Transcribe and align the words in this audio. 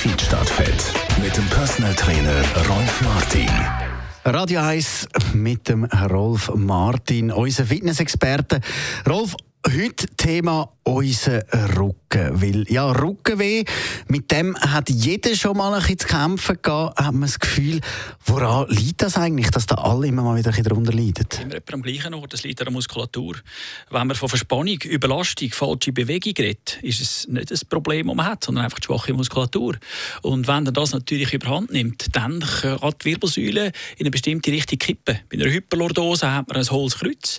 Fit 0.00 0.32
mit 1.22 1.36
dem 1.36 1.46
Personal 1.48 1.94
Trainer 1.94 2.42
Rolf 2.66 3.02
Martin. 3.02 3.50
Radio 4.24 4.60
1 4.60 5.06
mit 5.34 5.68
dem 5.68 5.84
Rolf 5.84 6.50
Martin, 6.54 7.30
unser 7.30 7.66
Fitnessexperte. 7.66 8.62
Rolf, 9.06 9.36
heute 9.66 10.06
Thema 10.16 10.72
unser 10.90 11.42
Rücken. 11.76 12.42
Weil, 12.42 12.64
ja, 12.68 12.90
Rückenweh, 12.90 13.64
mit 14.08 14.30
dem 14.30 14.56
hat 14.56 14.90
jeder 14.90 15.34
schon 15.36 15.56
mal 15.56 15.72
ein 15.72 15.80
bisschen 15.80 16.00
zu 16.00 16.08
kämpfen 16.08 16.58
gehabt, 16.60 16.98
hat 16.98 17.12
man 17.12 17.22
das 17.22 17.38
Gefühl, 17.38 17.80
woran 18.26 18.68
liegt 18.68 19.02
das 19.02 19.16
eigentlich, 19.16 19.50
dass 19.50 19.66
da 19.66 19.76
alle 19.76 20.08
immer 20.08 20.22
mal 20.22 20.36
wieder 20.36 20.50
darunter 20.50 20.92
leiden? 20.92 21.26
Wir 21.48 21.62
am 21.72 21.82
gleichen 21.82 22.12
Ort, 22.14 22.32
das 22.32 22.42
liegt 22.42 22.60
an 22.60 22.66
der 22.66 22.72
Muskulatur. 22.72 23.36
Wenn 23.90 24.06
man 24.08 24.16
von 24.16 24.28
Verspannung, 24.28 24.78
Überlastung, 24.82 25.50
falsche 25.50 25.92
Bewegung 25.92 26.34
redet, 26.36 26.78
ist 26.82 27.00
es 27.00 27.28
nicht 27.28 27.50
das 27.50 27.64
Problem, 27.64 28.08
das 28.08 28.16
man 28.16 28.26
hat, 28.26 28.44
sondern 28.44 28.64
einfach 28.64 28.80
die 28.80 28.86
schwache 28.86 29.12
Muskulatur. 29.12 29.76
Und 30.22 30.48
wenn 30.48 30.66
er 30.66 30.72
das 30.72 30.92
natürlich 30.92 31.32
überhand 31.32 31.70
nimmt, 31.72 32.14
dann 32.16 32.40
kann 32.40 32.94
die 33.00 33.04
Wirbelsäule 33.04 33.66
in 33.66 33.72
eine 34.00 34.10
bestimmte 34.10 34.50
Richtung 34.50 34.78
kippen. 34.78 35.18
Bei 35.28 35.36
einer 35.36 35.50
Hyperlordose 35.50 36.32
hat 36.32 36.48
man 36.48 36.56
ein 36.56 36.70
hohles 36.70 36.98
Kreuz, 36.98 37.38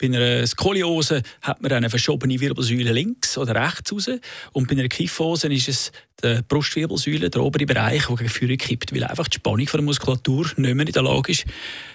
bei 0.00 0.06
einer 0.06 0.46
Skoliose 0.46 1.22
hat 1.42 1.60
man 1.60 1.72
eine 1.72 1.90
verschobene 1.90 2.38
Wirbelsäule 2.38 2.91
links 2.92 3.36
oder 3.38 3.54
rechts 3.54 3.92
raus. 3.92 4.10
Und 4.52 4.68
bei 4.68 4.74
einer 4.74 4.88
Kyphose 4.88 5.52
ist 5.52 5.68
es 5.68 5.92
die 6.22 6.40
Brustwirbelsäule, 6.46 7.30
der 7.30 7.42
obere 7.42 7.66
Bereich, 7.66 8.06
der 8.06 8.16
gegen 8.16 8.30
Führung 8.30 8.56
kippt, 8.56 8.94
weil 8.94 9.04
einfach 9.04 9.28
die 9.28 9.36
Spannung 9.36 9.66
von 9.66 9.78
der 9.78 9.84
Muskulatur 9.84 10.46
nicht 10.56 10.74
mehr 10.74 10.86
in 10.86 10.92
der 10.92 11.02
Lage 11.02 11.32
ist, 11.32 11.44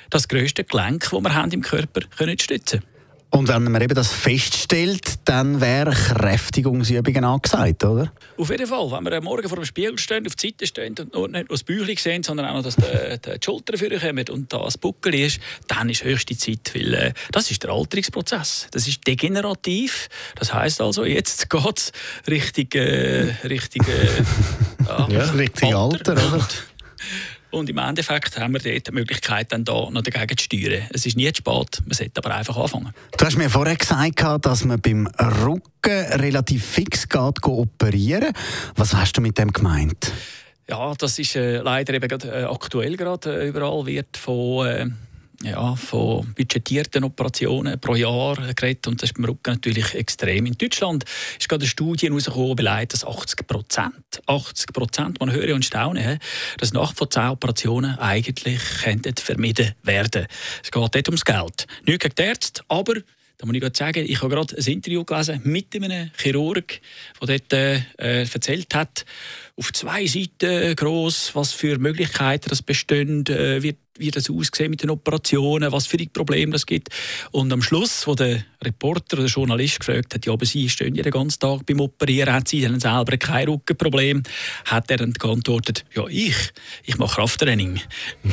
das 0.10 0.28
grösste 0.28 0.64
Gelenk, 0.64 1.10
das 1.10 1.22
wir 1.22 1.34
haben 1.34 1.52
im 1.52 1.62
Körper, 1.62 2.02
können 2.18 2.38
zu 2.38 2.46
stützen. 2.46 2.82
Und 3.30 3.50
wenn 3.50 3.64
man 3.64 3.82
eben 3.82 3.94
das 3.94 4.12
feststellt, 4.14 5.20
dann 5.26 5.60
wären 5.60 5.94
Kräftigungsübungen 5.94 7.26
angesagt, 7.26 7.84
oder? 7.84 8.12
Auf 8.38 8.50
jeden 8.50 8.66
Fall. 8.66 8.90
Wenn 8.92 9.06
wir 9.06 9.22
morgen 9.22 9.48
vor 9.50 9.58
dem 9.58 9.66
Spiegel 9.66 10.00
stehen, 10.00 10.26
auf 10.26 10.36
die 10.36 10.48
Seite 10.48 10.66
stehen 10.66 10.96
und 10.98 11.34
nicht 11.34 11.50
nur 11.50 11.58
das 11.58 11.64
Bäuchchen 11.64 11.98
sehen, 11.98 12.24
sondern 12.24 12.48
auch 12.48 12.56
noch, 12.56 12.64
dass 12.64 12.78
die, 12.78 12.84
die 12.84 13.38
Schultern 13.44 13.78
vorkommen 13.78 14.26
und 14.32 14.54
das 14.54 14.78
Buckel 14.78 15.16
ist, 15.16 15.40
dann 15.68 15.90
ist 15.90 16.06
höchste 16.06 16.38
Zeit, 16.38 16.72
weil 16.74 16.94
äh, 16.94 17.14
das 17.32 17.52
ist 17.52 17.64
der 17.64 17.72
Alterungsprozess. 17.72 18.68
Das 18.72 18.88
ist 18.88 19.06
degenerativ. 19.06 20.08
Das 20.36 20.54
heißt 20.54 20.80
also, 20.82 21.04
jetzt 21.04 21.50
geht 21.50 21.78
es 21.78 21.92
Richtung, 22.30 22.72
äh, 22.82 23.34
Richtung, 23.44 23.86
äh, 23.88 24.84
ja, 24.88 25.08
ja, 25.10 25.32
Richtung 25.32 25.74
Alter, 25.76 26.16
Alter 26.16 26.36
oder? 26.36 26.48
Und 27.50 27.70
im 27.70 27.78
Endeffekt 27.78 28.38
haben 28.38 28.54
wir 28.54 28.60
dort 28.60 28.88
die 28.88 28.92
Möglichkeit, 28.92 29.52
dann 29.52 29.64
da 29.64 29.90
noch 29.90 30.02
dagegen 30.02 30.38
zu 30.38 30.44
steuern. 30.44 30.84
Es 30.92 31.06
ist 31.06 31.16
nie 31.16 31.32
zu 31.32 31.38
spät, 31.38 31.82
man 31.86 31.94
sollte 31.94 32.24
aber 32.24 32.36
einfach 32.36 32.58
anfangen. 32.58 32.94
Du 33.18 33.26
hast 33.26 33.38
mir 33.38 33.50
vorher 33.50 33.76
gesagt, 33.76 34.46
dass 34.46 34.66
man 34.66 34.82
beim 34.82 35.08
Rücken 35.08 36.06
relativ 36.14 36.66
fix 36.66 37.08
geht, 37.08 37.44
operieren. 37.44 38.34
Was 38.76 38.94
hast 38.94 39.14
du 39.14 39.22
mit 39.22 39.38
dem 39.38 39.54
gemeint? 39.54 40.12
Ja, 40.70 40.94
das 40.96 41.18
ist 41.18 41.36
äh, 41.38 41.60
leider 41.60 41.94
eben 41.94 42.10
grad, 42.10 42.26
äh, 42.26 42.44
aktuell 42.44 42.98
gerade 42.98 43.44
äh, 43.44 43.48
überall 43.48 43.86
wird 43.86 44.18
von 44.18 44.68
äh, 44.68 44.88
ja, 45.44 45.76
von 45.76 46.34
budgetierten 46.34 47.04
Operationen 47.04 47.80
pro 47.80 47.96
Jahr 47.96 48.36
geredet 48.54 48.88
und 48.88 49.02
das 49.02 49.12
ist 49.12 49.16
beim 49.16 49.26
Rücken 49.26 49.54
natürlich 49.54 49.94
extrem. 49.94 50.46
In 50.46 50.58
Deutschland 50.58 51.06
ist 51.40 51.48
gerade 51.48 51.64
eine 51.64 51.70
Studie 51.70 52.08
herausgekommen, 52.08 52.56
beleidigt, 52.56 52.94
dass 52.94 53.06
80 53.06 53.48
Prozent, 53.48 54.22
80 54.26 54.74
Prozent, 54.74 55.20
man 55.20 55.32
höre 55.32 55.54
und 55.54 55.66
staune, 55.66 56.20
dass 56.58 56.74
nach 56.74 56.94
von 56.96 57.10
10 57.10 57.30
Operationen 57.30 57.98
eigentlich 58.00 58.60
vermieden 59.20 59.74
werden. 59.84 60.28
Es 60.64 60.72
geht 60.72 60.96
dort 60.96 61.08
ums 61.08 61.26
Geld. 61.26 61.68
Nicht 61.86 62.02
gegen 62.02 62.16
die 62.16 62.22
Ärzte, 62.24 62.64
aber 62.68 62.96
da 63.38 63.46
muss 63.46 63.54
ich 63.54 63.62
gerade 63.62 63.78
sagen, 63.78 64.06
ich 64.08 64.22
habe 64.22 64.34
gerade 64.34 64.56
ein 64.58 64.66
Interview 64.66 65.04
gelesen 65.04 65.42
mit 65.44 65.76
einem 65.76 66.10
Chirurg, 66.18 66.82
der 67.22 67.40
dort 67.40 67.54
äh, 67.54 68.22
erzählt 68.24 68.74
hat, 68.74 69.06
auf 69.58 69.74
zwei 69.74 70.06
Seiten 70.06 70.76
groß, 70.76 71.32
was 71.34 71.52
für 71.52 71.80
Möglichkeiten 71.80 72.50
das 72.50 72.62
bestehen, 72.62 73.26
äh, 73.26 73.62
wie, 73.64 73.76
das 74.12 74.30
aussieht 74.30 74.70
mit 74.70 74.84
den 74.84 74.92
Operationen, 74.92 75.72
was 75.72 75.88
für 75.88 75.98
Probleme 76.14 76.52
das 76.52 76.68
gibt. 76.68 76.90
Und 77.32 77.52
am 77.52 77.64
Schluss, 77.64 78.06
wo 78.06 78.14
der 78.14 78.46
Reporter 78.64 79.18
oder 79.18 79.24
der 79.24 79.32
Journalist 79.32 79.80
gefragt 79.80 80.14
hat, 80.14 80.28
ja, 80.28 80.34
aber 80.34 80.46
Sie 80.46 80.70
stehen 80.70 80.94
ja 80.94 81.02
den 81.02 81.12
ganzen 81.12 81.40
Tag 81.40 81.66
beim 81.66 81.80
Operieren, 81.80 82.32
haben 82.32 82.46
Sie 82.46 82.62
dann 82.62 82.80
selber 82.80 83.18
kein 83.18 83.48
Rückenproblem, 83.48 84.22
hat 84.66 84.92
er 84.92 84.98
dann 84.98 85.14
geantwortet, 85.14 85.84
ja, 85.96 86.06
ich, 86.08 86.36
ich 86.84 86.98
mache 87.00 87.16
Krafttraining. 87.16 87.82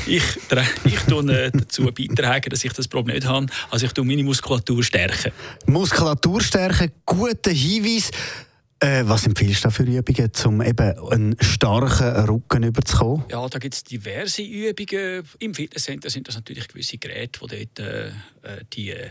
Ich, 0.06 0.22
ich 0.84 1.00
tue 1.08 1.32
äh, 1.32 1.50
dazu 1.50 1.84
beitragen, 1.84 2.50
dass 2.50 2.62
ich 2.62 2.72
das 2.74 2.86
Problem 2.86 3.16
nicht 3.16 3.26
habe, 3.26 3.46
also 3.70 3.86
ich 3.86 3.92
tue 3.92 4.04
meine 4.04 4.24
Muskulatur 4.24 4.84
stärken. 4.84 5.32
Muskulatur 5.64 6.42
stärken, 6.42 6.92
guter 7.06 7.52
Hinweis. 7.52 8.10
Äh, 8.84 9.08
was 9.08 9.24
empfiehlst 9.24 9.64
du 9.64 9.70
für 9.70 9.84
Übungen, 9.84 10.30
um 10.44 10.60
eben 10.60 10.98
einen 11.10 11.36
starken 11.40 12.28
Rücken 12.28 12.64
überzukommen? 12.64 13.24
Ja, 13.30 13.48
da 13.48 13.58
gibt 13.58 13.72
es 13.72 13.82
diverse 13.82 14.42
Übungen. 14.42 15.26
Im 15.38 15.54
Fitnesscenter 15.54 16.10
sind 16.10 16.28
das 16.28 16.34
natürlich 16.34 16.68
gewisse 16.68 16.98
Geräte, 16.98 17.40
die 17.40 17.66
dort 17.74 17.78
äh, 17.78 18.08
äh 18.08 18.10
die 18.74 18.90
äh, 18.90 19.10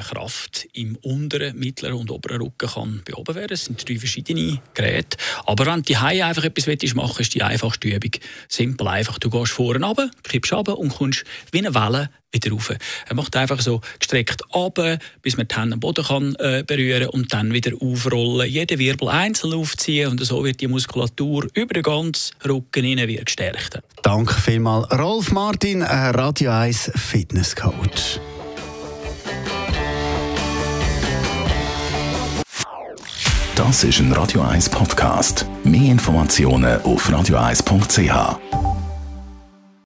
Kraft 0.00 0.68
im 0.74 0.94
unteren, 1.02 1.58
mittleren 1.58 1.96
und 1.96 2.10
oberen 2.12 2.40
Rücken 2.40 2.68
kann 2.68 3.02
beoben 3.04 3.34
werden. 3.34 3.54
Es 3.54 3.64
sind 3.64 3.88
drei 3.88 3.98
verschiedene 3.98 4.60
Geräte. 4.74 5.16
Aber 5.44 5.66
wenn 5.66 5.82
du 5.82 6.00
Haie 6.00 6.24
einfach 6.24 6.44
etwas 6.44 6.94
machen 6.94 7.08
willst, 7.16 7.20
ist 7.20 7.34
die 7.34 7.42
einfachste 7.42 7.88
Übung 7.88 8.12
simpel 8.48 8.86
einfach. 8.86 9.18
Du 9.18 9.28
gehst 9.28 9.50
vorne 9.50 9.84
runter, 9.84 10.08
kippst 10.22 10.52
runter 10.52 10.78
und 10.78 10.90
kommst 10.90 11.24
wie 11.50 11.58
eine 11.58 11.74
Welle 11.74 12.10
wieder 12.34 12.50
rauf. 12.52 12.72
Er 13.08 13.14
macht 13.14 13.34
einfach 13.36 13.60
so 13.60 13.80
gestreckt 13.98 14.42
runter, 14.54 14.98
bis 15.22 15.36
man 15.36 15.48
die 15.48 15.54
Hände 15.54 15.74
am 15.74 15.80
Boden 15.80 16.04
kann, 16.04 16.34
äh, 16.38 16.64
berühren 16.66 17.08
und 17.08 17.32
dann 17.32 17.52
wieder 17.52 17.72
aufrollen. 17.80 18.50
Jeden 18.50 18.78
Wirbel 18.78 19.08
einzeln 19.08 19.54
aufziehen 19.54 20.10
und 20.10 20.24
so 20.24 20.44
wird 20.44 20.60
die 20.60 20.68
Muskulatur 20.68 21.46
über 21.54 21.74
den 21.74 21.82
ganzen 21.82 22.34
Rücken 22.46 22.84
hinein 22.84 23.08
wieder 23.08 23.24
gestärkt. 23.24 23.80
Danke 24.02 24.34
vielmals. 24.34 24.90
Rolf 24.90 25.30
Martin, 25.32 25.82
Radio 25.82 26.50
1 26.50 26.92
Fitness 26.94 27.56
Coach. 27.56 28.20
Das 33.54 33.84
ist 33.84 34.00
ein 34.00 34.12
Radio 34.12 34.42
1 34.42 34.68
Podcast. 34.68 35.46
Mehr 35.62 35.92
Informationen 35.92 36.82
auf 36.82 37.08
radio1.ch. 37.08 38.73